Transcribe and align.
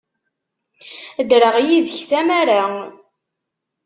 Ddreɣ 1.27 1.55
yid-k 1.65 1.99
tamara. 2.09 2.63